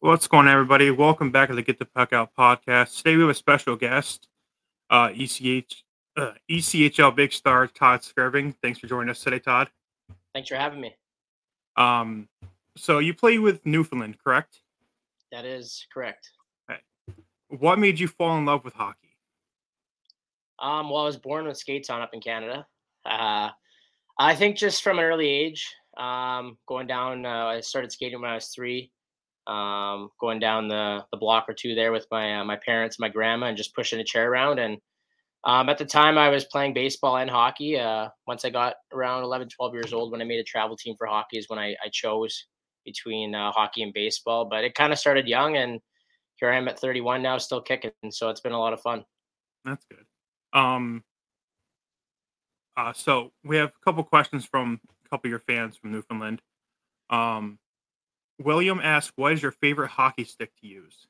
[0.00, 0.92] What's going on, everybody?
[0.92, 2.98] Welcome back to the Get the Puck Out podcast.
[2.98, 4.28] Today we have a special guest,
[4.90, 5.82] uh, ECH,
[6.16, 8.54] uh, ECHL big star Todd Skirving.
[8.62, 9.68] Thanks for joining us today, Todd.
[10.32, 10.94] Thanks for having me.
[11.76, 12.28] Um,
[12.76, 14.60] so you play with Newfoundland, correct?
[15.32, 16.30] That is correct.
[17.48, 19.16] What made you fall in love with hockey?
[20.60, 22.68] Um, well, I was born with skates on up in Canada.
[23.04, 23.48] Uh,
[24.16, 28.30] I think just from an early age, um, going down, uh, I started skating when
[28.30, 28.92] I was three
[29.48, 33.08] um, going down the, the block or two there with my uh, my parents, my
[33.08, 34.58] grandma, and just pushing a chair around.
[34.58, 34.78] And
[35.44, 37.78] um, at the time, I was playing baseball and hockey.
[37.78, 40.94] Uh, once I got around 11, 12 years old, when I made a travel team
[40.96, 42.46] for hockey, is when I, I chose
[42.84, 44.44] between uh, hockey and baseball.
[44.44, 45.80] But it kind of started young, and
[46.36, 47.92] here I am at 31 now, still kicking.
[48.10, 49.04] So it's been a lot of fun.
[49.64, 50.04] That's good.
[50.58, 51.04] Um,
[52.76, 56.42] uh, so we have a couple questions from a couple of your fans from Newfoundland.
[57.10, 57.58] Um,
[58.38, 61.06] William asks, "What is your favorite hockey stick to use?"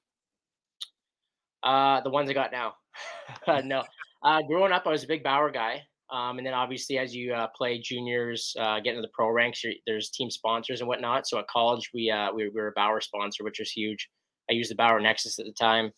[1.62, 2.75] Uh, the ones I got now.
[3.65, 3.85] no,
[4.23, 5.83] uh, growing up, I was a big Bauer guy.
[6.11, 9.62] Um, and then obviously, as you uh, play juniors, uh, get into the pro ranks,
[9.87, 11.27] there's team sponsors and whatnot.
[11.27, 14.09] So at college, we uh, we, we were a Bauer sponsor, which was huge.
[14.51, 15.92] I used the Bauer Nexus at the time.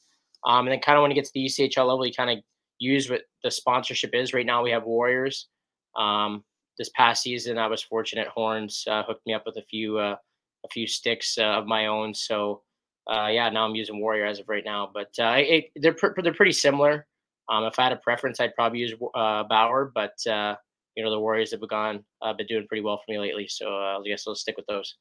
[0.44, 2.44] Um, and then kind of when you get to the ECHL level, you kind of
[2.78, 4.34] use what the sponsorship is.
[4.34, 5.48] Right now, we have Warriors.
[5.96, 6.44] Um,
[6.78, 8.26] this past season, I was fortunate.
[8.28, 10.16] Horns uh, hooked me up with a few uh,
[10.64, 12.14] a few sticks uh, of my own.
[12.14, 12.62] So
[13.10, 14.90] uh, yeah, now I'm using Warrior as of right now.
[14.92, 17.06] But uh, it, they're pr- they're pretty similar.
[17.48, 20.54] Um, if I had a preference, I'd probably use uh, Bauer, but uh,
[20.94, 23.48] you know the Warriors have gone uh, been doing pretty well for me lately.
[23.48, 24.94] So I guess I'll stick with those.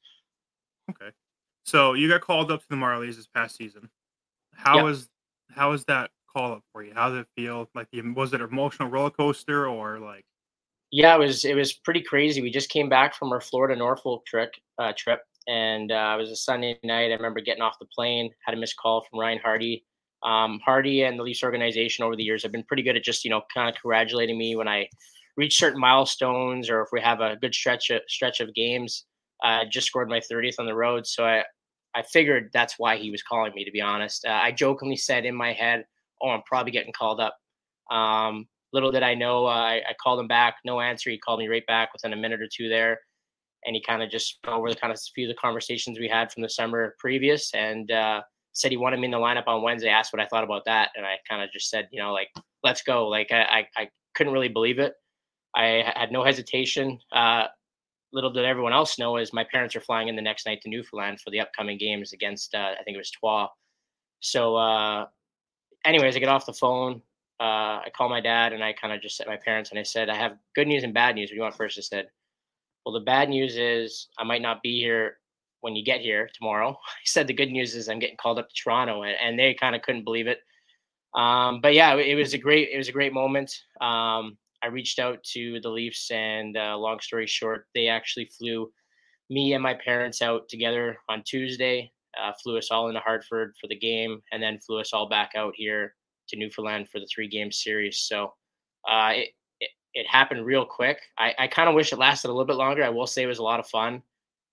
[0.90, 1.10] Okay,
[1.64, 3.88] so you got called up to the Marlies this past season.
[4.54, 4.82] How Yeah.
[4.82, 5.08] was
[5.54, 6.92] how was that call up for you?
[6.94, 7.68] How did it feel?
[7.74, 10.24] Like, was it an emotional roller coaster or like?
[10.90, 12.42] Yeah, it was it was pretty crazy.
[12.42, 16.30] We just came back from our Florida Norfolk trip uh, trip, and uh, it was
[16.30, 17.10] a Sunday night.
[17.10, 19.84] I remember getting off the plane, had a missed call from Ryan Hardy.
[20.22, 23.24] Um, Hardy and the Leafs organization over the years have been pretty good at just
[23.24, 24.88] you know kind of congratulating me when I
[25.36, 29.06] reach certain milestones or if we have a good stretch of, stretch of games.
[29.42, 31.44] I just scored my 30th on the road, so I
[31.94, 33.64] I figured that's why he was calling me.
[33.64, 35.84] To be honest, uh, I jokingly said in my head,
[36.22, 37.36] "Oh, I'm probably getting called up."
[37.90, 41.10] Um, little did I know, uh, I, I called him back, no answer.
[41.10, 43.00] He called me right back within a minute or two there,
[43.64, 46.08] and he kind of just went over the kind of few of the conversations we
[46.08, 48.22] had from the summer previous, and uh,
[48.52, 49.88] said he wanted me in the lineup on Wednesday.
[49.88, 52.28] Asked what I thought about that, and I kind of just said, you know, like
[52.62, 53.08] let's go.
[53.08, 54.94] Like I, I, I couldn't really believe it.
[55.54, 56.98] I had no hesitation.
[57.12, 57.46] Uh,
[58.12, 60.68] little did everyone else know is my parents are flying in the next night to
[60.68, 63.48] Newfoundland for the upcoming games against uh, I think it was Trois.
[64.20, 65.06] So, uh,
[65.84, 67.02] anyways, I get off the phone.
[67.40, 69.82] Uh, I call my dad and I kind of just said my parents and I
[69.82, 71.30] said I have good news and bad news.
[71.30, 71.78] What do you want first?
[71.78, 72.08] I said,
[72.84, 75.18] well, the bad news is I might not be here
[75.60, 76.70] when you get here tomorrow.
[76.88, 79.54] I said the good news is I'm getting called up to Toronto, and, and they
[79.54, 80.40] kind of couldn't believe it.
[81.14, 83.52] Um, but yeah, it was a great it was a great moment.
[83.80, 88.70] Um, I reached out to the Leafs, and uh, long story short, they actually flew
[89.28, 91.90] me and my parents out together on Tuesday.
[92.20, 95.32] Uh, flew us all into Hartford for the game, and then flew us all back
[95.36, 95.94] out here
[96.28, 97.98] to Newfoundland for the three game series.
[98.00, 98.32] So
[98.88, 99.28] uh, it,
[99.94, 101.00] it happened real quick.
[101.18, 102.84] I, I kind of wish it lasted a little bit longer.
[102.84, 104.02] I will say it was a lot of fun.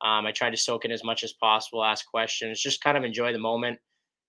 [0.02, 3.03] Um, I tried to soak in as much as possible, ask questions, just kind of
[3.03, 3.80] enjoy the moment.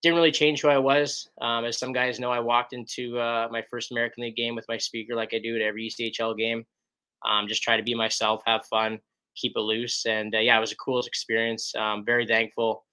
[0.02, 1.28] Didn't really change who I was.
[1.40, 4.64] Um, as some guys know, I walked into uh, my first American League game with
[4.68, 6.64] my speaker, like I do at every ECHL game.
[7.28, 9.00] Um, just try to be myself, have fun,
[9.36, 11.74] keep it loose, and uh, yeah, it was a cool experience.
[11.74, 12.86] Um, very thankful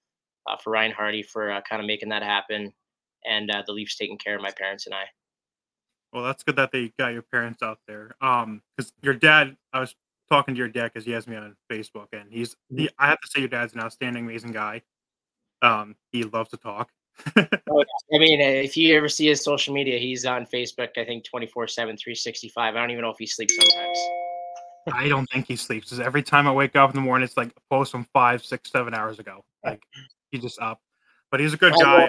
[0.48, 2.72] uh, for Ryan Hardy for uh, kind of making that happen,
[3.24, 5.04] and uh, the Leafs taking care of my parents and I.
[6.12, 8.14] Well, that's good that they got your parents out there.
[8.20, 9.94] Um, because your dad, I was
[10.28, 13.20] talking to your dad because he has me on Facebook, and he's he, I have
[13.20, 14.82] to say your dad's an outstanding, amazing guy.
[15.62, 16.90] Um, he loves to talk.
[17.68, 17.84] Oh,
[18.14, 21.66] I mean, if you ever see his social media, he's on Facebook, I think 24
[21.66, 22.76] 7, 365.
[22.76, 23.98] I don't even know if he sleeps sometimes.
[24.92, 25.90] I don't think he sleeps.
[25.90, 28.44] 'cause every time I wake up in the morning, it's like a post from five,
[28.44, 29.44] six, seven hours ago.
[29.64, 29.82] Like
[30.30, 30.80] he's just up.
[31.32, 32.08] But he's a good guy.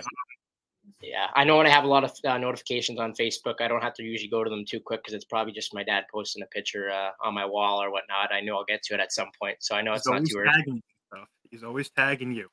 [1.02, 3.84] Yeah, I know when I have a lot of uh, notifications on Facebook, I don't
[3.84, 6.42] have to usually go to them too quick because it's probably just my dad posting
[6.42, 8.34] a picture uh, on my wall or whatnot.
[8.34, 10.26] I know I'll get to it at some point, so I know He's it's not
[10.26, 10.56] too urgent.
[10.56, 11.28] tagging you and.
[11.52, 12.50] He's always tagging you.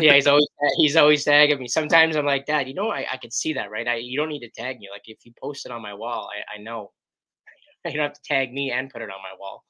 [0.00, 0.48] yeah, he's always
[0.78, 1.68] he's always tagging me.
[1.68, 3.86] Sometimes I'm like, Dad, you know, I, I can see that, right?
[3.86, 4.88] I, you don't need to tag me.
[4.90, 6.92] Like if you post it on my wall, I, I know.
[7.84, 9.64] You don't have to tag me and put it on my wall.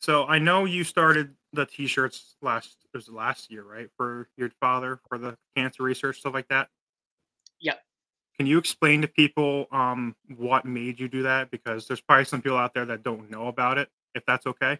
[0.00, 3.88] So I know you started the t-shirts last it was last year, right?
[3.96, 6.68] For your father for the cancer research stuff like that.
[7.60, 7.80] Yep.
[8.38, 11.50] Can you explain to people um what made you do that?
[11.50, 13.88] Because there's probably some people out there that don't know about it.
[14.14, 14.78] If that's okay.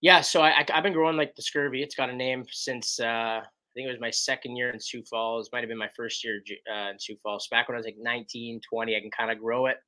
[0.00, 1.82] Yeah, so I, I I've been growing like the scurvy.
[1.82, 3.42] It's got a name since uh, I
[3.74, 5.48] think it was my second year in Sioux Falls.
[5.52, 6.40] Might have been my first year
[6.72, 7.48] uh, in Sioux Falls.
[7.50, 9.78] Back when I was like 19, 20, I can kind of grow it.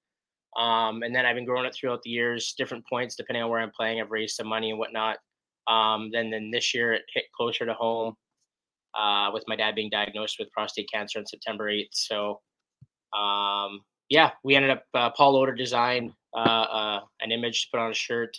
[0.57, 3.61] Um, and then I've been growing it throughout the years, different points depending on where
[3.61, 4.01] I'm playing.
[4.01, 5.19] I've raised some money and whatnot.
[5.69, 8.15] Um, then then this year it hit closer to home
[8.97, 11.89] uh, with my dad being diagnosed with prostate cancer on September 8th.
[11.93, 12.41] So
[13.17, 17.81] um, yeah, we ended up uh, Paul Loader designed uh, uh, an image to put
[17.81, 18.37] on a shirt.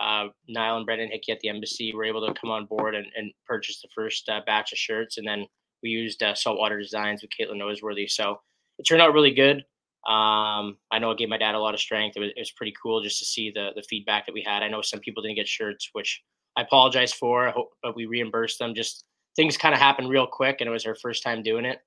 [0.00, 3.06] Uh, Niall and Brendan Hickey at the embassy were able to come on board and,
[3.16, 5.46] and purchase the first uh, batch of shirts, and then
[5.82, 8.10] we used saltwater designs with Caitlin Noseworthy.
[8.10, 8.40] So
[8.78, 9.58] it turned out really good.
[10.06, 12.16] Um, I know it gave my dad a lot of strength.
[12.16, 14.62] It was, it was pretty cool just to see the the feedback that we had.
[14.62, 16.22] I know some people didn't get shirts, which
[16.56, 17.52] I apologize for.
[17.82, 18.74] But we reimbursed them.
[18.74, 19.04] Just
[19.36, 21.80] things kind of happened real quick, and it was her first time doing it.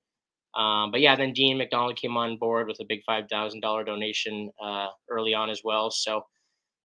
[0.54, 3.84] Um, but yeah, then Dean McDonald came on board with a big five thousand dollar
[3.84, 5.90] donation uh, early on as well.
[5.90, 6.22] So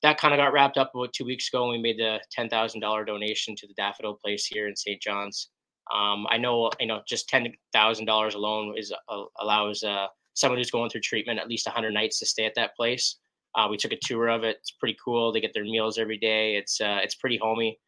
[0.04, 1.64] that kind of got wrapped up about two weeks ago.
[1.64, 5.02] And we made the ten thousand dollar donation to the Daffodil Place here in St.
[5.02, 5.50] John's.
[5.94, 10.60] Um, I know, you know, just ten thousand dollars alone is uh, allows uh, someone
[10.60, 13.18] who's going through treatment at least hundred nights to stay at that place.
[13.56, 14.58] Uh, we took a tour of it.
[14.60, 15.32] It's pretty cool.
[15.32, 16.56] They get their meals every day.
[16.56, 17.80] It's uh, it's pretty homey.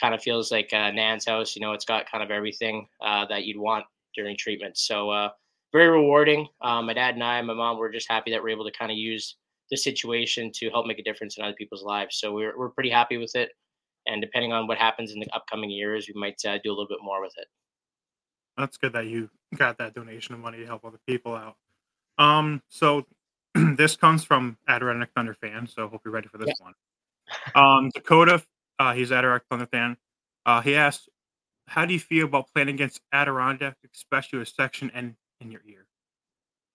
[0.00, 1.56] Kind of feels like uh, Nan's house.
[1.56, 4.76] You know, it's got kind of everything uh, that you'd want during treatment.
[4.76, 5.30] So uh,
[5.72, 6.48] very rewarding.
[6.60, 8.78] Um, my dad and I, and my mom, were just happy that we're able to
[8.78, 9.36] kind of use
[9.70, 12.18] the situation to help make a difference in other people's lives.
[12.18, 13.50] So we're we're pretty happy with it.
[14.06, 16.98] And depending on what happens in the upcoming years, we might do a little bit
[17.02, 17.46] more with it.
[18.56, 21.56] That's good that you got that donation of money to help other people out.
[22.18, 23.04] Um, so
[23.76, 26.64] this comes from Adirondack Thunder fan, so hope you're ready for this yeah.
[26.64, 26.74] one.
[27.54, 28.42] Um, Dakota,
[28.78, 29.96] uh, he's Adirondack Thunder fan.
[30.44, 31.08] Uh, he asked,
[31.66, 35.86] how do you feel about playing against Adirondack, especially with Section N in your ear?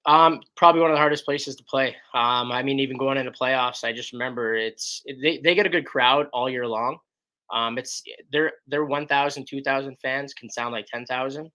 [0.05, 1.95] Um, probably one of the hardest places to play.
[2.13, 5.69] Um, I mean, even going into playoffs, I just remember it's they, they get a
[5.69, 6.97] good crowd all year long.
[7.53, 11.51] Um, it's their their 1,000, 2,000 fans can sound like 10,000.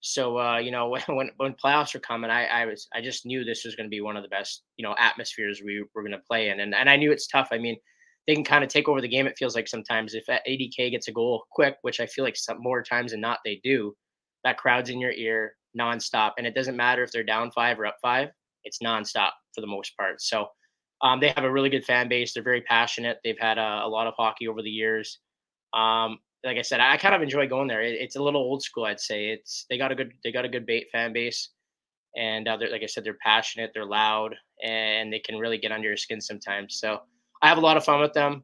[0.00, 3.44] So uh, you know, when, when playoffs are coming, I I was I just knew
[3.44, 6.12] this was going to be one of the best you know atmospheres we were going
[6.12, 7.48] to play in, and and I knew it's tough.
[7.52, 7.76] I mean,
[8.26, 9.26] they can kind of take over the game.
[9.26, 12.58] It feels like sometimes if ADK gets a goal quick, which I feel like some
[12.60, 13.94] more times than not they do,
[14.44, 17.86] that crowd's in your ear nonstop, and it doesn't matter if they're down five or
[17.86, 18.28] up five.
[18.64, 20.20] It's nonstop for the most part.
[20.20, 20.48] So
[21.00, 22.34] um, they have a really good fan base.
[22.34, 23.18] They're very passionate.
[23.24, 25.20] They've had a, a lot of hockey over the years.
[25.72, 27.82] Um, like I said, I kind of enjoy going there.
[27.82, 29.28] It, it's a little old school, I'd say.
[29.30, 31.50] It's they got a good they got a good bait fan base,
[32.16, 35.88] and uh, like I said, they're passionate, they're loud, and they can really get under
[35.88, 36.78] your skin sometimes.
[36.80, 37.00] So
[37.42, 38.42] I have a lot of fun with them.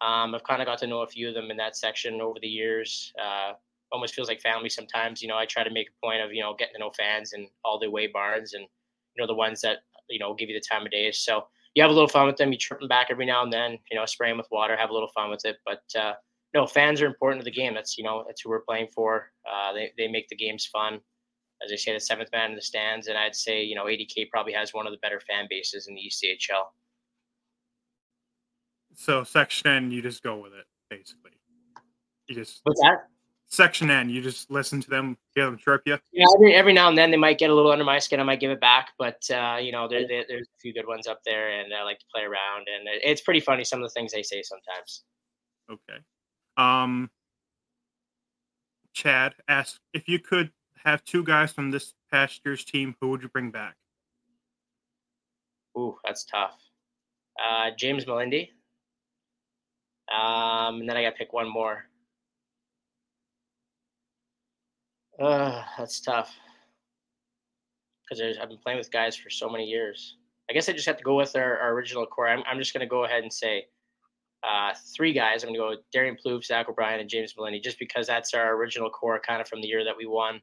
[0.00, 2.38] Um, I've kind of got to know a few of them in that section over
[2.40, 3.12] the years.
[3.22, 3.52] Uh,
[3.92, 5.22] almost feels like family sometimes.
[5.22, 7.32] You know, I try to make a point of you know getting to know fans
[7.32, 9.78] and all the way barns and you know the ones that
[10.08, 11.12] you know give you the time of day.
[11.12, 12.52] So you have a little fun with them.
[12.52, 13.78] You trip them back every now and then.
[13.90, 15.56] You know, spray them with water, have a little fun with it.
[15.64, 16.14] But uh,
[16.54, 17.74] no, fans are important to the game.
[17.74, 19.30] That's you know that's who we're playing for.
[19.50, 21.00] Uh, they they make the games fun.
[21.64, 24.30] As I say, the seventh man in the stands, and I'd say you know ADK
[24.30, 26.66] probably has one of the better fan bases in the ECHL.
[28.94, 31.32] So section N, you just go with it, basically.
[32.28, 33.08] You just what's that?
[33.48, 35.96] Section N, you just listen to them, hear them chirp you.
[36.12, 38.18] Yeah, every, every now and then they might get a little under my skin.
[38.18, 40.86] I might give it back, but uh, you know, there, there, there's a few good
[40.86, 43.88] ones up there, and I like to play around, and it's pretty funny some of
[43.88, 45.04] the things they say sometimes.
[45.70, 46.00] Okay.
[46.56, 47.10] Um,
[48.92, 50.52] Chad asked if you could
[50.84, 53.76] have two guys from this past year's team, who would you bring back?
[55.76, 56.54] Ooh, that's tough.
[57.38, 58.50] Uh, James Melindy.
[60.10, 61.84] Um, and then I got to pick one more.
[65.20, 66.34] Uh, that's tough.
[68.08, 70.16] Because I've been playing with guys for so many years.
[70.48, 72.28] I guess I just have to go with our, our original core.
[72.28, 73.66] I'm, I'm just going to go ahead and say
[74.46, 75.42] uh, three guys.
[75.42, 78.32] I'm going to go with Derian Plouffe, Zach O'Brien, and James Melindy, just because that's
[78.34, 80.40] our original core kind of from the year that we won.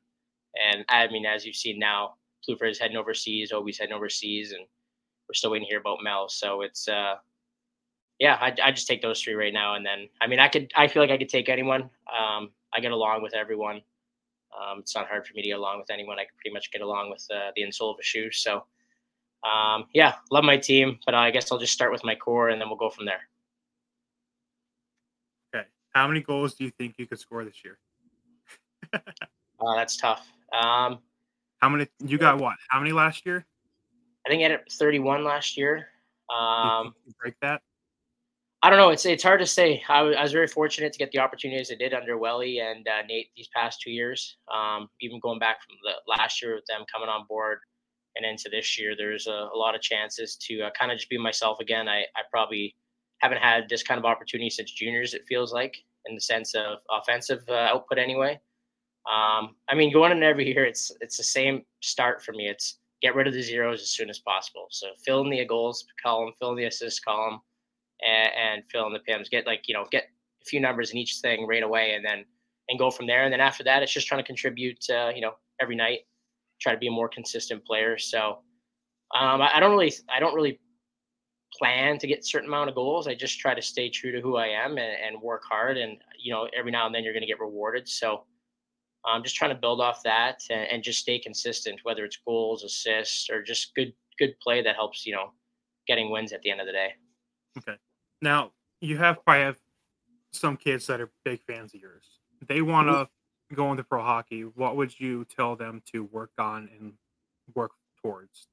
[0.61, 2.15] And I mean, as you've seen now,
[2.47, 4.61] Plouffe is heading overseas, Obi's heading overseas, and
[5.27, 6.27] we're still waiting to hear about Mel.
[6.27, 7.15] So it's uh,
[8.19, 10.71] yeah, I I just take those three right now, and then I mean I could
[10.75, 11.83] I feel like I could take anyone.
[11.83, 13.81] Um, I get along with everyone.
[14.53, 16.19] Um, it's not hard for me to get along with anyone.
[16.19, 18.31] I can pretty much get along with uh, the insole of a shoe.
[18.31, 18.65] So
[19.43, 22.61] um, yeah, love my team, but I guess I'll just start with my core, and
[22.61, 23.21] then we'll go from there.
[25.93, 27.77] How many goals do you think you could score this year?
[28.93, 28.99] uh,
[29.75, 30.27] that's tough.
[30.51, 30.99] Um,
[31.59, 31.87] how many?
[32.05, 32.55] You got what?
[32.69, 33.45] How many last year?
[34.25, 35.87] I think I had 31 last year.
[36.33, 37.61] Um, break that?
[38.61, 38.89] I don't know.
[38.89, 39.83] It's it's hard to say.
[39.89, 43.01] I was, was very fortunate to get the opportunities I did under Welly and uh,
[43.07, 44.37] Nate these past two years.
[44.53, 47.59] Um, even going back from the last year with them coming on board
[48.15, 51.09] and into this year, there's a, a lot of chances to uh, kind of just
[51.09, 51.89] be myself again.
[51.89, 52.73] I, I probably
[53.23, 55.13] haven't had this kind of opportunity since juniors.
[55.13, 58.39] It feels like in the sense of offensive uh, output anyway.
[59.09, 62.49] Um, I mean, going in every year, it's it's the same start for me.
[62.49, 64.67] It's get rid of the zeros as soon as possible.
[64.69, 67.39] So fill in the goals column, fill in the assist column,
[68.05, 69.29] and, and fill in the PIMs.
[69.29, 70.03] Get like you know get
[70.41, 72.25] a few numbers in each thing right away, and then
[72.67, 73.23] and go from there.
[73.23, 74.83] And then after that, it's just trying to contribute.
[74.89, 75.99] Uh, you know, every night,
[76.61, 77.97] try to be a more consistent player.
[77.97, 78.39] So
[79.17, 80.59] um, I, I don't really I don't really
[81.57, 83.07] plan to get a certain amount of goals.
[83.07, 85.77] I just try to stay true to who I am and, and work hard.
[85.77, 87.87] And you know, every now and then you're going to get rewarded.
[87.87, 88.23] So
[89.05, 92.63] I'm just trying to build off that and, and, just stay consistent, whether it's goals,
[92.63, 95.31] assists, or just good good play that helps you know
[95.87, 96.93] getting wins at the end of the day.
[97.57, 97.77] Okay.
[98.21, 99.57] Now you have probably have
[100.31, 102.05] some kids that are big fans of yours.
[102.47, 103.55] They want to mm-hmm.
[103.55, 104.41] go into pro hockey.
[104.41, 106.93] What would you tell them to work on and
[107.55, 108.47] work towards?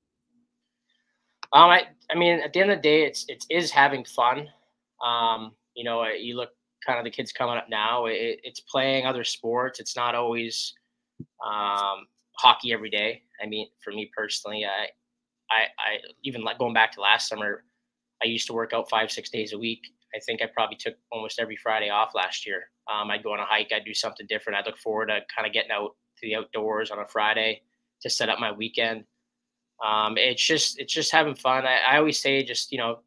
[1.52, 4.48] Um, I, I mean, at the end of the day, it's it is having fun.
[5.04, 6.50] Um, you know, you look
[6.86, 8.06] kind of the kids coming up now.
[8.06, 9.80] It, it's playing other sports.
[9.80, 10.74] It's not always
[11.44, 12.06] um,
[12.38, 13.22] hockey every day.
[13.42, 14.86] I mean, for me personally, I,
[15.50, 17.64] I, I even like going back to last summer,
[18.22, 19.80] I used to work out five, six days a week.
[20.14, 22.64] I think I probably took almost every Friday off last year.
[22.92, 23.70] Um, I'd go on a hike.
[23.74, 24.58] I'd do something different.
[24.58, 27.62] I'd look forward to kind of getting out to the outdoors on a Friday
[28.02, 29.04] to set up my weekend.
[29.84, 31.64] Um, it's just it's just having fun.
[31.66, 33.00] I, I always say just you know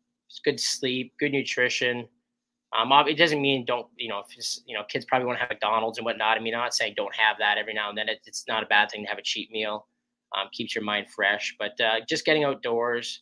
[0.44, 2.08] good sleep, good nutrition,
[2.76, 5.42] um, it doesn't mean don't you know if it's, you know kids probably want to
[5.42, 6.38] have McDonald's and whatnot.
[6.38, 8.10] I mean, I'm not saying don't have that every now and then.
[8.10, 9.88] It, it's not a bad thing to have a cheat meal.
[10.36, 13.22] Um, keeps your mind fresh, but uh, just getting outdoors,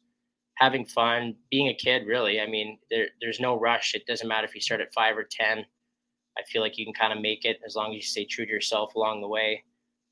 [0.56, 2.08] having fun, being a kid.
[2.08, 3.94] Really, I mean, there, there's no rush.
[3.94, 5.66] It doesn't matter if you start at five or ten.
[6.38, 8.46] I feel like you can kind of make it as long as you stay true
[8.46, 9.66] to yourself along the way.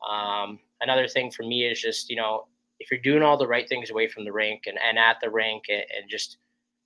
[0.08, 2.48] Um, another thing for me is just you know
[2.80, 5.30] if you're doing all the right things away from the rink and, and at the
[5.30, 6.38] rink and, and just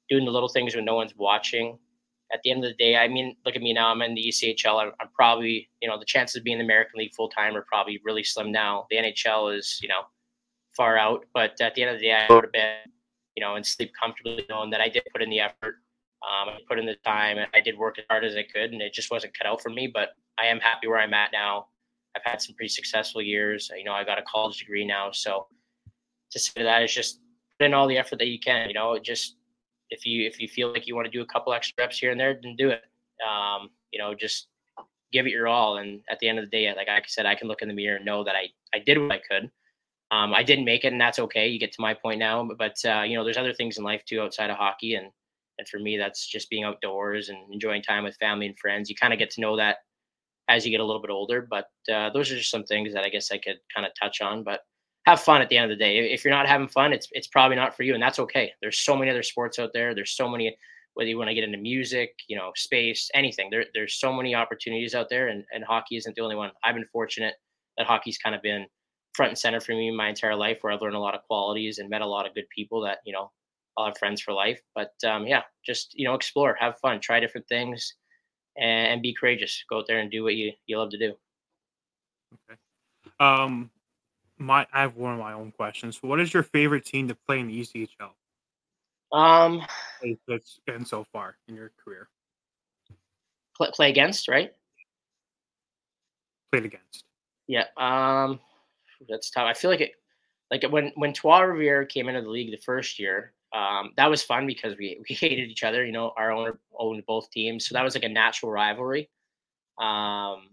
[0.09, 1.77] doing the little things when no one's watching
[2.33, 3.89] at the end of the day, I mean, look at me now.
[3.89, 4.81] I'm in the ECHL.
[4.81, 7.55] I'm, I'm probably, you know, the chances of being in the American League full time
[7.55, 8.88] are probably really slim now.
[8.89, 10.01] The NHL is, you know,
[10.75, 11.25] far out.
[11.33, 12.89] But at the end of the day, I go to bed,
[13.35, 15.75] you know, and sleep comfortably, knowing that I did put in the effort.
[16.23, 18.71] Um, I put in the time, and I did work as hard as I could,
[18.71, 19.91] and it just wasn't cut out for me.
[19.93, 20.09] But
[20.39, 21.67] I am happy where I'm at now.
[22.15, 23.69] I've had some pretty successful years.
[23.77, 25.47] You know, I got a college degree now, so
[26.34, 27.20] to say that is just
[27.60, 28.68] put in all the effort that you can.
[28.68, 29.36] You know, just
[29.90, 32.12] if you if you feel like you want to do a couple extra reps here
[32.12, 32.82] and there, then do it.
[33.28, 34.48] Um, you know, just
[35.12, 35.78] give it your all.
[35.78, 37.74] And at the end of the day, like I said, I can look in the
[37.74, 39.50] mirror and know that I I did what I could.
[40.12, 41.48] Um, I didn't make it, and that's okay.
[41.48, 44.04] You get to my point now, but uh, you know, there's other things in life
[44.06, 45.08] too outside of hockey, and
[45.60, 48.90] and for me, that's just being outdoors and enjoying time with family and friends.
[48.90, 49.78] You kind of get to know that
[50.50, 51.48] as you get a little bit older.
[51.50, 54.22] But uh, those are just some things that I guess I could kind of touch
[54.22, 54.44] on.
[54.44, 54.62] But
[55.05, 56.12] have fun at the end of the day.
[56.12, 58.51] If you're not having fun, it's it's probably not for you, and that's okay.
[58.62, 59.93] There's so many other sports out there.
[59.93, 60.55] There's so many
[60.95, 63.50] whether you want to get into music, you know, space, anything.
[63.50, 66.51] There there's so many opportunities out there, and and hockey isn't the only one.
[66.63, 67.36] I've been fortunate
[67.77, 68.65] that hockey's kind of been
[69.13, 71.79] front and center for me my entire life, where I've learned a lot of qualities
[71.79, 73.31] and met a lot of good people that you know
[73.77, 74.62] I'll have friends for life.
[74.75, 77.95] But um, yeah, just you know, explore, have fun, try different things,
[78.57, 79.63] and, and be courageous.
[79.69, 81.13] Go out there and do what you you love to do.
[82.50, 82.60] Okay.
[83.19, 83.69] Um,
[84.43, 86.01] my I have one of my own questions.
[86.01, 88.12] What is your favorite team to play in the ECHL?
[89.17, 89.62] Um,
[90.27, 92.09] that's been so far in your career.
[93.55, 94.51] Play, play against, right?
[96.51, 97.05] Played against.
[97.47, 97.65] Yeah.
[97.77, 98.39] Um,
[99.07, 99.45] that's tough.
[99.45, 99.91] I feel like it,
[100.50, 103.33] like when when Trois Rivières came into the league the first year.
[103.53, 105.85] Um, that was fun because we we hated each other.
[105.85, 109.09] You know, our owner owned both teams, so that was like a natural rivalry.
[109.79, 110.50] Um,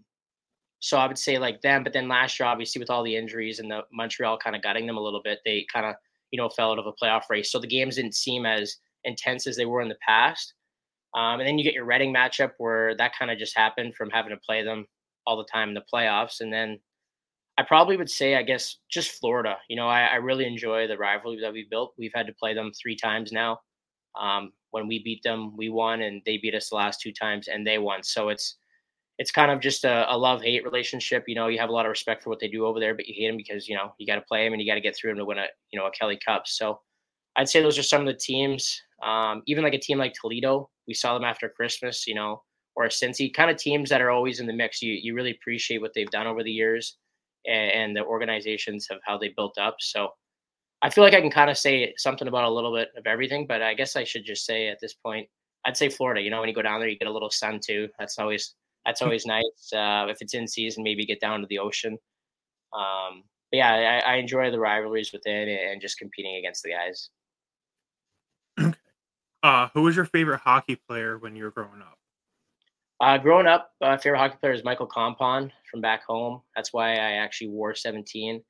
[0.81, 3.59] so I would say like them, but then last year, obviously with all the injuries
[3.59, 5.95] and the Montreal kind of gutting them a little bit, they kind of
[6.31, 7.51] you know fell out of a playoff race.
[7.51, 10.53] So the games didn't seem as intense as they were in the past.
[11.13, 14.09] Um, and then you get your Reading matchup where that kind of just happened from
[14.09, 14.85] having to play them
[15.27, 16.41] all the time in the playoffs.
[16.41, 16.79] And then
[17.57, 19.57] I probably would say, I guess, just Florida.
[19.69, 21.93] You know, I, I really enjoy the rivalry that we built.
[21.97, 23.59] We've had to play them three times now.
[24.19, 27.49] Um, when we beat them, we won, and they beat us the last two times,
[27.49, 28.03] and they won.
[28.03, 28.57] So it's
[29.21, 31.25] it's kind of just a, a love hate relationship.
[31.27, 33.05] You know, you have a lot of respect for what they do over there, but
[33.07, 34.81] you hate them because you know you got to play them and you got to
[34.81, 36.47] get through them to win a you know a Kelly Cup.
[36.47, 36.79] So
[37.35, 38.81] I'd say those are some of the teams.
[39.03, 42.07] Um, even like a team like Toledo, we saw them after Christmas.
[42.07, 42.41] You know,
[42.75, 44.81] or Cincy, kind of teams that are always in the mix.
[44.81, 46.97] You you really appreciate what they've done over the years
[47.45, 49.75] and, and the organizations of how they built up.
[49.79, 50.09] So.
[50.83, 53.45] I feel like I can kind of say something about a little bit of everything,
[53.45, 55.27] but I guess I should just say at this point,
[55.63, 56.21] I'd say Florida.
[56.21, 57.87] You know, when you go down there, you get a little sun too.
[57.99, 59.71] That's always that's always nice.
[59.73, 61.97] Uh, if it's in season, maybe get down to the ocean.
[62.73, 67.09] Um, but yeah, I, I, enjoy the rivalries within and just competing against the guys.
[68.59, 68.73] Okay.
[69.43, 71.97] Uh, who was your favorite hockey player when you were growing up?
[73.01, 76.41] Uh, growing up, uh, favorite hockey player is Michael Compon from back home.
[76.55, 78.41] That's why I actually wore 17.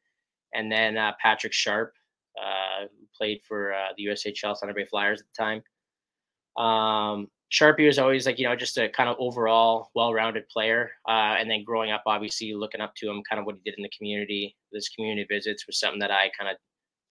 [0.54, 1.94] And then uh, Patrick Sharp,
[2.38, 6.64] uh, played for uh, the USHL Thunder Bay Flyers at the time.
[6.64, 10.92] Um, Sharpie was always like, you know, just a kind of overall well-rounded player.
[11.08, 13.78] Uh, and then growing up, obviously looking up to him, kind of what he did
[13.78, 14.56] in the community.
[14.72, 16.56] This community visits was something that I kind of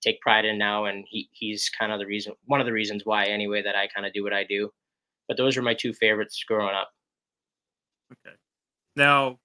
[0.00, 3.02] take pride in now, and he he's kind of the reason, one of the reasons
[3.04, 4.70] why, anyway, that I kind of do what I do.
[5.28, 6.90] But those were my two favorites growing up.
[8.12, 8.35] Okay.
[8.97, 9.38] Now,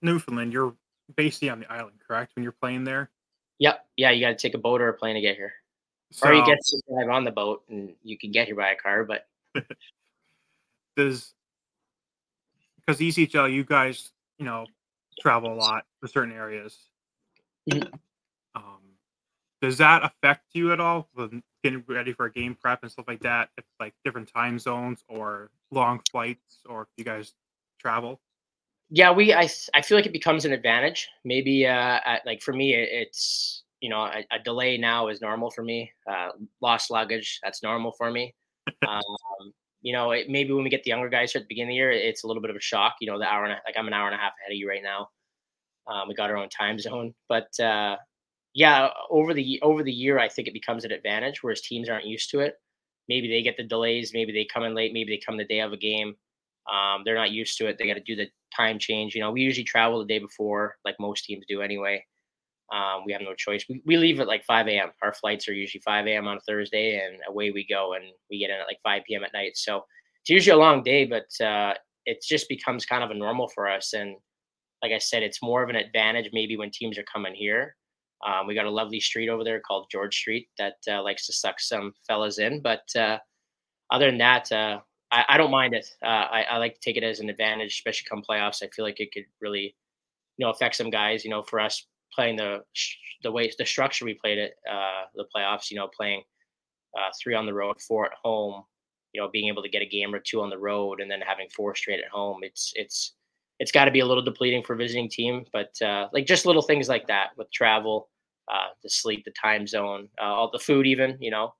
[0.00, 0.74] Newfoundland, you're
[1.14, 2.32] basically on the island, correct?
[2.34, 3.10] When you're playing there.
[3.58, 3.84] Yep.
[3.98, 5.52] Yeah, you got to take a boat or a plane to get here,
[6.10, 8.70] so, or you get to drive on the boat, and you can get here by
[8.70, 9.04] a car.
[9.04, 9.26] But
[10.96, 11.34] does
[12.90, 14.66] because ECHL, you guys, you know,
[15.20, 16.78] travel a lot to certain areas.
[17.70, 17.94] Mm-hmm.
[18.54, 18.80] Um,
[19.62, 23.06] does that affect you at all with getting ready for a game prep and stuff
[23.06, 23.50] like that?
[23.58, 27.34] If like different time zones or long flights, or if you guys
[27.78, 28.20] travel?
[28.90, 29.32] Yeah, we.
[29.32, 31.08] I I feel like it becomes an advantage.
[31.24, 35.50] Maybe uh, at, like for me, it's you know a, a, delay now is normal
[35.50, 35.92] for me.
[36.10, 36.30] Uh,
[36.60, 38.34] lost luggage that's normal for me.
[38.86, 41.70] Um, you know, it, maybe when we get the younger guys here at the beginning
[41.70, 42.96] of the year, it's a little bit of a shock.
[43.00, 44.56] You know, the hour and a, like I'm an hour and a half ahead of
[44.56, 45.08] you right now.
[45.86, 47.96] Um, we got our own time zone, but uh,
[48.54, 52.06] yeah, over the over the year, I think it becomes an advantage, whereas teams aren't
[52.06, 52.54] used to it.
[53.08, 55.60] Maybe they get the delays, maybe they come in late, maybe they come the day
[55.60, 56.14] of a game.
[56.70, 57.76] Um, they're not used to it.
[57.78, 59.14] They got to do the time change.
[59.14, 62.04] You know, we usually travel the day before, like most teams do anyway.
[62.72, 63.64] Um, we have no choice.
[63.68, 64.90] We, we leave at like 5 a.m.
[65.02, 66.28] Our flights are usually 5 a.m.
[66.28, 67.94] on Thursday, and away we go.
[67.94, 69.24] And we get in at like 5 p.m.
[69.24, 69.56] at night.
[69.56, 69.84] So
[70.22, 71.74] it's usually a long day, but uh,
[72.06, 73.92] it just becomes kind of a normal for us.
[73.92, 74.16] And
[74.82, 77.76] like I said, it's more of an advantage maybe when teams are coming here.
[78.26, 81.32] Um, we got a lovely street over there called George Street that uh, likes to
[81.32, 82.60] suck some fellas in.
[82.60, 83.18] But uh,
[83.90, 85.88] other than that, uh, I, I, don't mind it.
[86.02, 88.62] Uh, I, I, like to take it as an advantage, especially come playoffs.
[88.62, 89.74] I feel like it could really,
[90.36, 91.24] you know, affect some guys.
[91.24, 92.60] You know, for us playing the
[93.22, 95.70] the way the structure we played it, uh, the playoffs.
[95.70, 96.22] You know, playing
[96.98, 98.64] uh, three on the road, four at home.
[99.12, 101.20] You know, being able to get a game or two on the road, and then
[101.20, 102.40] having four straight at home.
[102.42, 103.14] It's it's
[103.58, 106.62] it's got to be a little depleting for visiting team, but uh, like just little
[106.62, 108.08] things like that with travel,
[108.50, 111.52] uh, the sleep, the time zone, uh, all the food, even you know,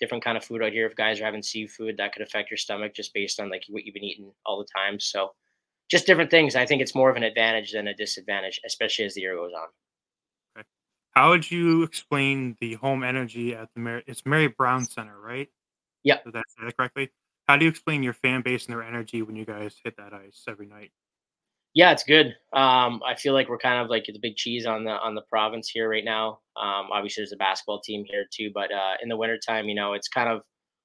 [0.00, 0.86] different kind of food out here.
[0.86, 3.84] If guys are having seafood, that could affect your stomach just based on like what
[3.84, 4.98] you've been eating all the time.
[4.98, 5.32] So
[5.90, 6.56] just different things.
[6.56, 9.52] I think it's more of an advantage than a disadvantage, especially as the year goes
[9.56, 9.68] on.
[11.14, 14.02] How would you explain the home energy at the Mary?
[14.06, 15.48] It's Mary Brown Center, right?
[16.02, 16.18] Yeah.
[16.24, 17.10] Did that say that correctly?
[17.46, 20.12] How do you explain your fan base and their energy when you guys hit that
[20.12, 20.90] ice every night?
[21.74, 22.36] Yeah, it's good.
[22.52, 25.22] Um, I feel like we're kind of like the big cheese on the on the
[25.22, 26.40] province here right now.
[26.56, 29.92] Um, obviously, there's a basketball team here too, but uh, in the wintertime, you know,
[29.92, 30.42] it's kind of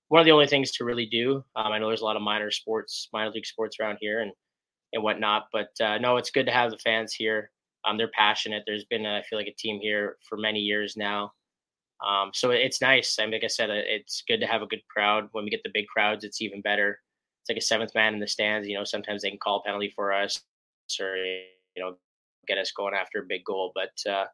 [0.08, 1.44] one of the only things to really do.
[1.56, 4.32] Um, I know there's a lot of minor sports, minor league sports around here and
[4.94, 7.52] and whatnot, but uh, no, it's good to have the fans here.
[7.86, 8.63] Um, they're passionate.
[8.65, 11.32] There's been, a, I feel like, a team here for many years now.
[12.06, 13.18] Um, so it's nice.
[13.20, 15.28] I mean, like I said, it's good to have a good crowd.
[15.32, 17.00] When we get the big crowds, it's even better.
[17.42, 18.68] It's like a seventh man in the stands.
[18.68, 20.42] You know, sometimes they can call penalty for us
[21.00, 21.44] or you
[21.78, 21.96] know
[22.48, 23.72] get us going after a big goal.
[23.76, 24.26] But uh,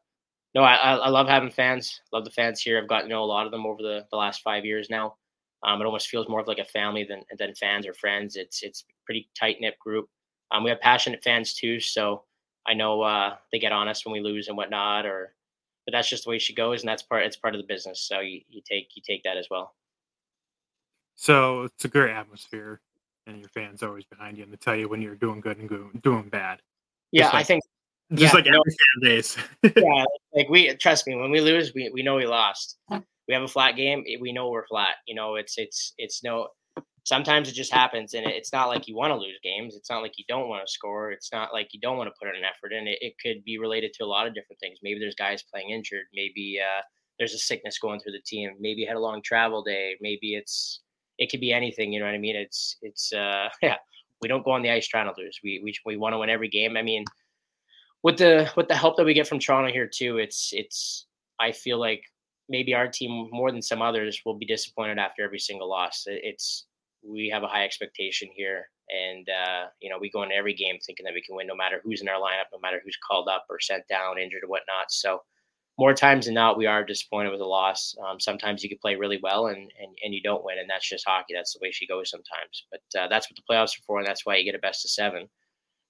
[0.54, 2.00] no, I, I love having fans.
[2.12, 2.80] Love the fans here.
[2.80, 5.16] I've gotten to know a lot of them over the, the last five years now.
[5.66, 8.36] Um, it almost feels more of like a family than than fans or friends.
[8.36, 10.08] It's it's pretty tight knit group.
[10.52, 12.22] Um, we have passionate fans too, so
[12.66, 15.06] I know uh, they get on us when we lose and whatnot.
[15.06, 15.34] Or,
[15.84, 17.24] but that's just the way she goes, and that's part.
[17.24, 18.00] It's part of the business.
[18.00, 19.74] So you, you take you take that as well.
[21.14, 22.80] So it's a great atmosphere
[23.26, 26.02] and your fans always behind you and they tell you when you're doing good and
[26.02, 26.60] doing bad.
[27.12, 27.62] Yeah, like, I think
[28.12, 29.36] just yeah, like every fan base.
[29.62, 32.78] yeah, like we trust me when we lose, we, we know we lost.
[32.90, 34.96] We have a flat game, we know we're flat.
[35.06, 36.48] You know, it's it's it's no.
[37.06, 39.76] Sometimes it just happens, and it's not like you want to lose games.
[39.76, 41.12] It's not like you don't want to score.
[41.12, 42.88] It's not like you don't want to put in an effort in.
[42.88, 44.80] It, it could be related to a lot of different things.
[44.82, 46.06] Maybe there's guys playing injured.
[46.12, 46.82] Maybe uh,
[47.16, 48.50] there's a sickness going through the team.
[48.58, 49.94] Maybe you had a long travel day.
[50.00, 50.80] Maybe it's
[51.18, 51.92] it could be anything.
[51.92, 52.34] You know what I mean?
[52.34, 53.76] It's it's uh yeah.
[54.20, 55.38] We don't go on the ice trying to lose.
[55.44, 56.76] We we we want to win every game.
[56.76, 57.04] I mean,
[58.02, 61.06] with the with the help that we get from Toronto here too, it's it's
[61.38, 62.02] I feel like
[62.48, 66.02] maybe our team more than some others will be disappointed after every single loss.
[66.06, 66.66] It's
[67.06, 70.78] we have a high expectation here, and uh, you know we go into every game
[70.84, 73.28] thinking that we can win, no matter who's in our lineup, no matter who's called
[73.28, 74.90] up or sent down, injured or whatnot.
[74.90, 75.22] So
[75.78, 77.94] more times than not, we are disappointed with a loss.
[78.06, 80.88] Um, sometimes you can play really well and, and, and you don't win, and that's
[80.88, 81.34] just hockey.
[81.34, 82.64] That's the way she goes sometimes.
[82.70, 84.84] But uh, that's what the playoffs are for, and that's why you get a best
[84.84, 85.28] of seven.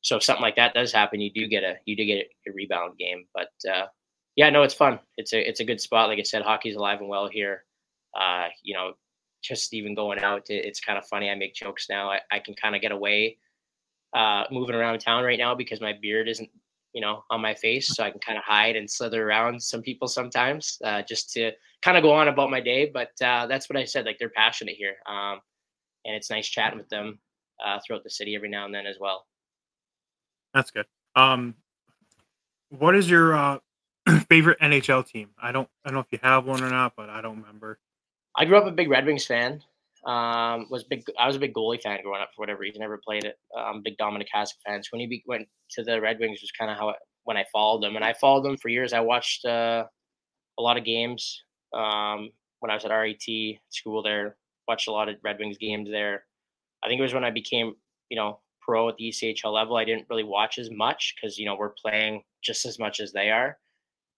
[0.03, 2.53] So if something like that does happen, you do get a you do get a,
[2.53, 3.27] rebound game.
[3.35, 3.87] But uh,
[4.35, 4.99] yeah, no, it's fun.
[5.17, 6.09] It's a it's a good spot.
[6.09, 7.65] Like I said, hockey's alive and well here.
[8.19, 8.93] Uh, you know,
[9.47, 11.31] just even going out, it, it's kind of funny.
[11.31, 12.11] I make jokes now.
[12.11, 13.39] I, I can kind of get away
[14.15, 16.49] uh, moving around town right now because my beard isn't,
[16.93, 19.83] you know, on my face, so I can kind of hide and slither around some
[19.83, 22.91] people sometimes, uh, just to kind of go on about my day.
[22.93, 24.07] But uh, that's what I said.
[24.07, 25.41] Like they're passionate here, um,
[26.05, 27.19] and it's nice chatting with them
[27.65, 29.27] uh, throughout the city every now and then as well.
[30.55, 30.87] That's good.
[31.15, 31.55] Um,
[32.71, 33.59] what is your uh,
[34.29, 35.31] favorite NHL team?
[35.41, 37.79] I don't I don't know if you have one or not, but I don't remember.
[38.37, 39.63] I grew up a big Red Wings fan.
[40.05, 41.05] Um, was big.
[41.19, 42.81] I was a big goalie fan growing up for whatever reason.
[42.81, 43.39] Never played it.
[43.59, 44.83] Um, big Dominik Hasek fan.
[44.83, 46.95] So when he be, went to the Red Wings, was kind of how
[47.25, 48.93] when I followed them, and I followed them for years.
[48.93, 49.85] I watched uh,
[50.59, 51.43] a lot of games
[51.75, 54.37] um, when I was at RIT school there.
[54.69, 56.25] Watched a lot of Red Wings games there.
[56.85, 57.75] I think it was when I became,
[58.11, 59.77] you know, pro at the ECHL level.
[59.77, 63.13] I didn't really watch as much because you know we're playing just as much as
[63.13, 63.59] they are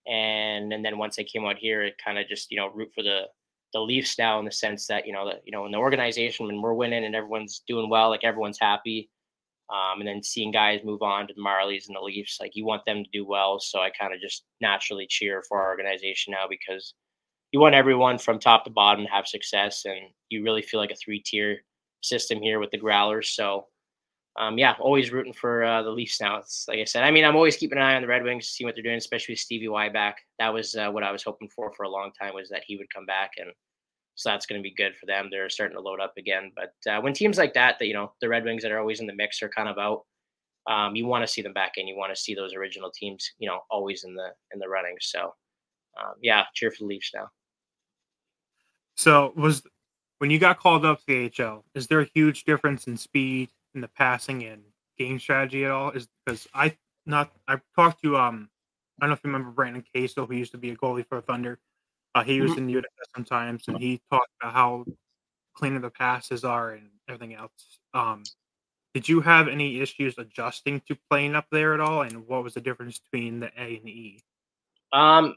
[0.08, 2.90] and and then once I came out here, it kind of just you know root
[2.94, 3.24] for the
[3.72, 6.46] the Leafs now in the sense that you know that you know in the organization
[6.46, 9.10] when we're winning and everyone's doing well, like everyone's happy.
[9.70, 12.64] Um, and then seeing guys move on to the Marlies and the Leafs, like you
[12.64, 13.60] want them to do well.
[13.60, 16.94] So I kind of just naturally cheer for our organization now because
[17.52, 19.98] you want everyone from top to bottom to have success, and
[20.30, 21.58] you really feel like a three tier
[22.00, 23.28] system here with the Growlers.
[23.34, 23.66] So
[24.38, 26.36] um, yeah, always rooting for uh, the Leafs now.
[26.36, 27.02] It's like I said.
[27.02, 28.96] I mean, I'm always keeping an eye on the Red Wings, see what they're doing,
[28.96, 30.18] especially with Stevie Y back.
[30.38, 32.76] That was uh, what I was hoping for for a long time was that he
[32.76, 33.50] would come back, and
[34.14, 35.28] so that's going to be good for them.
[35.28, 36.52] They're starting to load up again.
[36.54, 39.00] But uh, when teams like that, that you know, the Red Wings that are always
[39.00, 40.04] in the mix are kind of out.
[40.68, 41.88] Um, you want to see them back in.
[41.88, 44.96] You want to see those original teams, you know, always in the in the running.
[45.00, 45.34] So,
[46.00, 47.28] um, yeah, cheer for the Leafs now.
[48.96, 49.62] So was
[50.18, 53.48] when you got called up to the AHL, is there a huge difference in speed
[53.74, 54.62] in the passing and
[54.98, 55.90] game strategy at all?
[55.90, 56.76] Is because I
[57.06, 58.48] not I talked to um
[59.00, 61.20] I don't know if you remember Brandon Casel, who used to be a goalie for
[61.20, 61.58] Thunder.
[62.14, 62.68] Uh, he was mm-hmm.
[62.68, 64.84] in UWF sometimes, and he talked about how
[65.54, 67.78] cleaner the passes are and everything else.
[67.94, 68.24] Um,
[68.94, 72.02] did you have any issues adjusting to playing up there at all?
[72.02, 74.20] And what was the difference between the A and the E?
[74.92, 75.36] Um,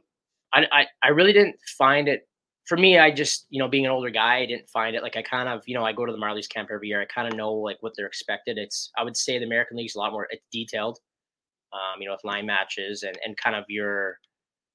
[0.53, 2.27] I, I, I really didn't find it
[2.71, 5.17] for me, I just, you know, being an older guy, I didn't find it like
[5.17, 7.01] I kind of, you know, I go to the Marlies camp every year.
[7.01, 8.57] I kind of know like what they're expected.
[8.57, 10.99] It's, I would say the American League's a lot more it's detailed,
[11.73, 14.19] um, you know, with line matches and, and kind of your,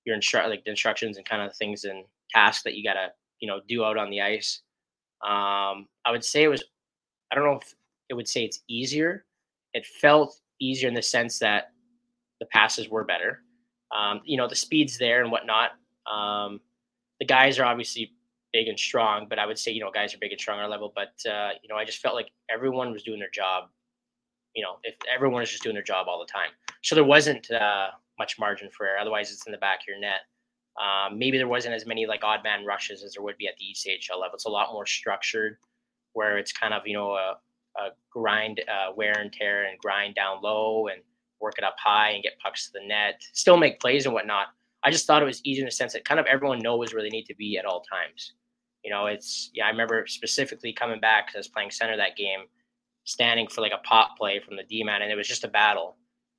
[0.05, 2.05] your instru- like the instructions and kind of things and
[2.35, 3.09] tasks that you got to,
[3.41, 4.61] you know, do out on the ice.
[5.27, 6.63] Um, I would say it was,
[7.33, 7.75] I don't know if
[8.11, 9.25] it would say it's easier.
[9.73, 11.73] It felt easier in the sense that
[12.41, 13.41] the passes were better.
[13.91, 15.71] Um, you know, the speed's there and whatnot.
[16.07, 16.61] Um,
[17.21, 18.13] the guys are obviously
[18.53, 20.65] big and strong, but I would say, you know, guys are big and strong on
[20.65, 20.93] our level.
[20.95, 23.65] But, uh, you know, I just felt like everyone was doing their job.
[24.55, 26.51] You know, if everyone is just doing their job all the time.
[26.83, 28.99] So there wasn't uh, much margin for error.
[28.99, 30.21] Otherwise, it's in the back of your net.
[30.81, 33.55] Um, maybe there wasn't as many like odd man rushes as there would be at
[33.59, 34.35] the ECHL level.
[34.35, 35.57] It's a lot more structured
[36.13, 37.37] where it's kind of, you know, a,
[37.79, 41.03] a grind, uh, wear and tear and grind down low and
[41.41, 44.49] work it up high and get pucks to the net, still make plays and whatnot
[44.87, 47.03] I just thought it was easy in the sense that kind of everyone knows where
[47.03, 48.35] they need to be at all times.
[48.85, 49.67] You know, it's yeah.
[49.67, 52.41] I remember specifically coming back because I was playing center that game,
[53.03, 55.49] standing for like a pop play from the D man, and it was just a
[55.49, 55.97] battle.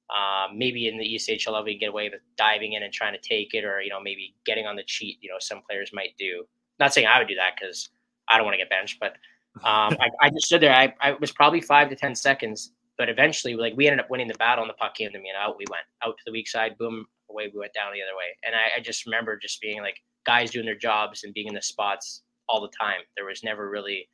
[0.09, 3.19] Um, maybe in the ECHL level, you get away with diving in and trying to
[3.19, 5.17] take it, or you know, maybe getting on the cheat.
[5.19, 6.45] You know, some players might do.
[6.79, 7.89] Not saying I would do that because
[8.29, 9.17] I don't want to get benched, but
[9.65, 10.73] um, I, I, just stood there.
[10.73, 14.29] I, I was probably five to ten seconds, but eventually, like we ended up winning
[14.29, 16.31] the battle, and the puck came to me, and out we went out to the
[16.31, 16.77] weak side.
[16.77, 18.35] Boom, away we went down the other way.
[18.45, 21.53] And I, I just remember just being like guys doing their jobs and being in
[21.53, 23.01] the spots all the time.
[23.15, 24.09] There was never really,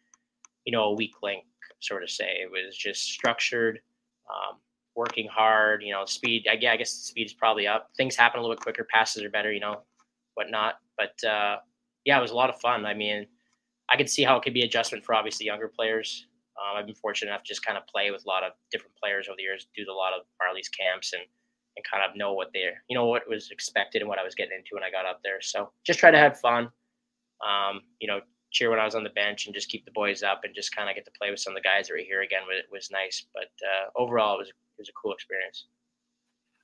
[0.66, 1.44] you know, a weak link,
[1.82, 2.38] sort of say.
[2.42, 3.80] It was just structured,
[4.30, 4.58] um,
[4.96, 5.84] working hard.
[5.84, 6.48] You know, speed.
[6.50, 7.90] I, yeah, I guess speed is probably up.
[7.98, 8.88] Things happen a little bit quicker.
[8.92, 9.52] Passes are better.
[9.52, 9.82] You know,
[10.36, 10.76] whatnot.
[10.98, 11.58] But uh,
[12.06, 12.86] yeah, it was a lot of fun.
[12.86, 13.28] I mean,
[13.90, 16.28] I could see how it could be adjustment for obviously younger players.
[16.58, 18.96] Um, I've been fortunate enough to just kind of play with a lot of different
[18.96, 21.24] players over the years, do a lot of Marlies camps, and
[21.76, 24.36] and kind of know what they're, you know, what was expected and what I was
[24.36, 25.42] getting into when I got up there.
[25.42, 26.70] So just try to have fun.
[27.46, 30.24] Um, you know, cheer when I was on the bench and just keep the boys
[30.24, 32.00] up and just kind of get to play with some of the guys that were
[32.00, 32.44] here again.
[32.50, 35.66] It was nice, but uh, overall, it was it was a cool experience.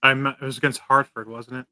[0.03, 1.65] I'm it was against Hartford, wasn't it?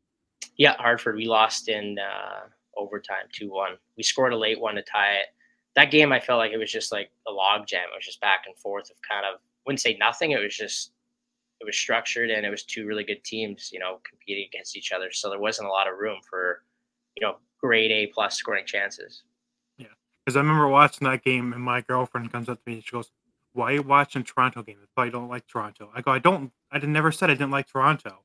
[0.58, 1.16] Yeah, Hartford.
[1.16, 3.78] We lost in uh, overtime, two one.
[3.96, 5.28] We scored a late one to tie it.
[5.76, 7.86] That game, I felt like it was just like a log jam.
[7.94, 10.32] It was just back and forth of kind of wouldn't say nothing.
[10.32, 10.92] It was just
[11.60, 14.92] it was structured and it was two really good teams, you know, competing against each
[14.92, 15.12] other.
[15.12, 16.64] So there wasn't a lot of room for,
[17.16, 19.24] you know, grade A plus scoring chances.
[19.78, 19.88] Yeah.
[20.24, 22.92] Because I remember watching that game and my girlfriend comes up to me and she
[22.92, 23.12] goes,
[23.54, 24.78] Why are you watching Toronto game?
[24.84, 25.90] If I don't like Toronto.
[25.96, 28.20] I go, I don't I never said I didn't like Toronto.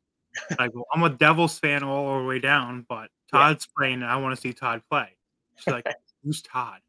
[0.58, 3.72] I go, I'm a Devils fan all the way down, but Todd's yeah.
[3.78, 5.08] playing and I want to see Todd play.
[5.56, 5.86] She's like,
[6.22, 6.80] Who's Todd?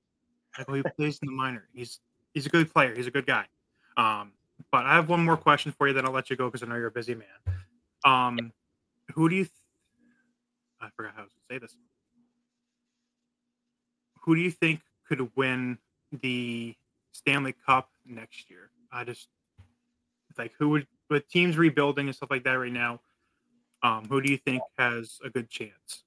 [0.58, 1.68] I go, he plays in the minor.
[1.74, 2.00] He's
[2.34, 3.46] he's a good player, he's a good guy.
[3.96, 4.34] Um,
[4.72, 5.94] but I have one more question for you.
[5.94, 7.56] Then I'll let you go because I know you're a busy man.
[8.06, 8.52] Um,
[9.14, 9.44] who do you?
[9.46, 9.54] Th-
[10.82, 11.76] I forgot how to say this.
[14.22, 15.78] Who do you think could win
[16.22, 16.76] the
[17.12, 18.70] Stanley Cup next year?
[18.92, 19.28] I just
[20.38, 23.00] like who would with teams rebuilding and stuff like that right now.
[23.84, 26.04] Um, who do you think has a good chance?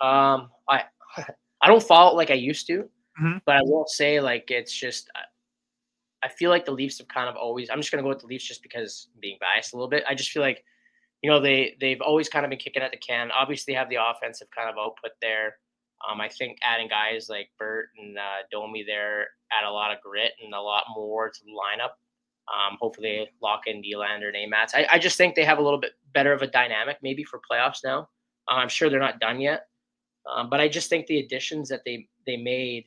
[0.00, 0.84] Um, I
[1.60, 2.88] I don't follow it like I used to,
[3.20, 3.40] Mhm.
[3.46, 5.08] but I will say like it's just
[6.22, 7.70] I- feel like the Leafs have kind of always.
[7.70, 10.04] I'm just gonna go with the Leafs just because I'm being biased a little bit.
[10.08, 10.64] I just feel like
[11.22, 13.30] you know they they've always kind of been kicking at the can.
[13.30, 15.56] Obviously, they have the offensive kind of output there.
[16.08, 20.00] Um, I think adding guys like Bert and uh, Domi there add a lot of
[20.00, 21.90] grit and a lot more to the lineup.
[22.48, 24.74] Um, hopefully, lock in Nylander and Amats.
[24.74, 27.40] I, I just think they have a little bit better of a dynamic maybe for
[27.50, 28.08] playoffs now.
[28.48, 29.66] Uh, I'm sure they're not done yet,
[30.32, 32.86] um, but I just think the additions that they they made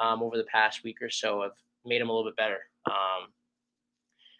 [0.00, 1.52] um, over the past week or so have
[1.84, 2.58] made them a little bit better.
[2.86, 3.28] Um,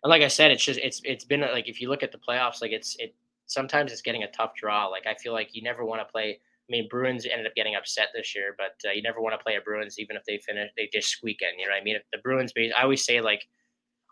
[0.03, 2.19] and like I said, it's just it's it's been like if you look at the
[2.19, 3.15] playoffs, like it's it
[3.47, 4.87] sometimes it's getting a tough draw.
[4.87, 6.39] Like I feel like you never want to play.
[6.41, 9.43] I mean, Bruins ended up getting upset this year, but uh, you never want to
[9.43, 11.59] play a Bruins even if they finish they just squeak in.
[11.59, 11.97] You know what I mean?
[11.97, 13.49] If the Bruins, I always say like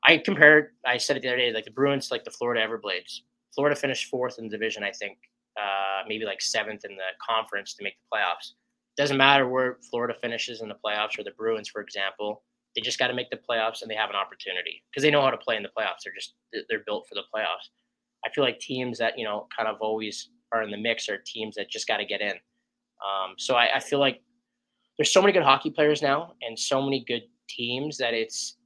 [0.07, 0.71] I compared.
[0.85, 3.21] I said it the other day, like the Bruins, like the Florida Everblades.
[3.55, 5.19] Florida finished fourth in the division, I think,
[5.61, 8.53] uh, maybe like seventh in the conference to make the playoffs.
[8.97, 12.43] Doesn't matter where Florida finishes in the playoffs or the Bruins, for example.
[12.77, 15.23] They just got to make the playoffs and they have an opportunity because they know
[15.23, 16.05] how to play in the playoffs.
[16.05, 16.35] They're just
[16.69, 17.71] they're built for the playoffs.
[18.25, 21.19] I feel like teams that you know kind of always are in the mix are
[21.25, 22.33] teams that just got to get in.
[22.33, 24.21] Um, so I, I feel like
[24.99, 28.57] there's so many good hockey players now and so many good teams that it's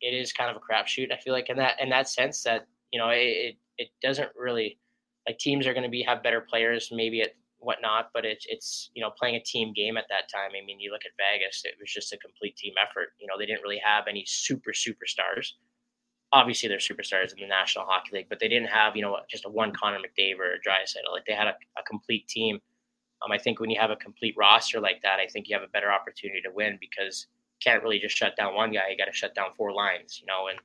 [0.00, 1.12] it is kind of a crapshoot.
[1.12, 4.30] I feel like in that in that sense that you know it it, it doesn't
[4.36, 4.78] really
[5.26, 8.90] like teams are going to be have better players maybe at whatnot, but it's it's
[8.94, 10.50] you know playing a team game at that time.
[10.50, 13.08] I mean, you look at Vegas; it was just a complete team effort.
[13.18, 15.52] You know, they didn't really have any super superstars.
[16.32, 19.44] Obviously, they're superstars in the National Hockey League, but they didn't have you know just
[19.44, 21.12] a one Connor McDavid or a Draisaitl.
[21.12, 22.60] Like they had a, a complete team.
[23.24, 25.64] Um, I think when you have a complete roster like that, I think you have
[25.64, 28.88] a better opportunity to win because you can't really just shut down one guy.
[28.90, 30.46] You got to shut down four lines, you know.
[30.48, 30.58] And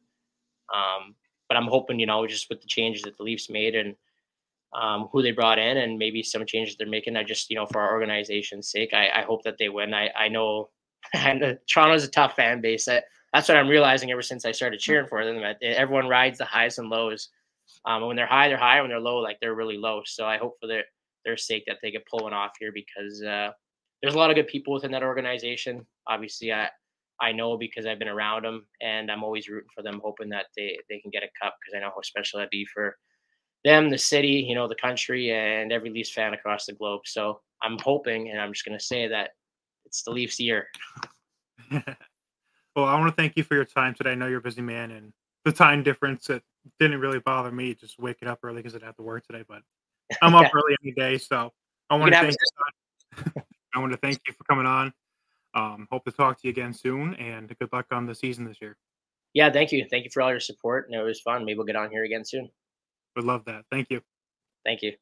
[0.71, 1.15] um,
[1.47, 3.95] but I'm hoping, you know, just with the changes that the Leafs made and
[4.80, 7.16] um, who they brought in and maybe some changes they're making.
[7.16, 9.94] I just, you know, for our organization's sake, I, I hope that they win.
[9.94, 10.70] I, I know,
[11.16, 12.86] know Toronto's a tough fan base.
[12.86, 15.42] That, that's what I'm realizing ever since I started cheering for them.
[15.62, 17.30] Everyone rides the highs and lows.
[17.86, 18.82] Um, when they're high, they're high.
[18.82, 20.02] When they're low, like they're really low.
[20.06, 20.84] So I hope for their
[21.26, 23.50] their sake that they get pulling off here because uh,
[24.02, 25.86] there's a lot of good people within that organization.
[26.08, 26.70] Obviously, I
[27.22, 30.48] I know because I've been around them, and I'm always rooting for them, hoping that
[30.56, 32.98] they they can get a cup because I know how special that'd be for
[33.63, 37.02] them, the city, you know, the country, and every Leafs fan across the globe.
[37.06, 39.32] So I'm hoping, and I'm just going to say that
[39.86, 40.67] it's the Leafs year.
[41.71, 41.86] well,
[42.86, 44.12] I want to thank you for your time today.
[44.12, 45.13] I know you're a busy man, and
[45.45, 46.43] the time difference it
[46.80, 49.43] didn't really bother me just waking up early because I have to work today.
[49.47, 49.62] But
[50.21, 51.52] I'm up early any day, so
[51.89, 53.45] I want to thank.
[53.76, 54.93] I want to thank you for coming on.
[55.56, 58.62] Um, hope to talk to you again soon, and good luck on the season this
[58.62, 58.76] year.
[59.34, 59.86] Yeah, thank you.
[59.89, 61.45] Thank you for all your support, and it was fun.
[61.45, 62.49] Maybe we'll get on here again soon.
[63.15, 63.65] Would love that.
[63.71, 64.02] Thank you.
[64.65, 64.93] Thank you.